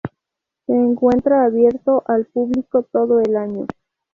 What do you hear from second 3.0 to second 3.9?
el año.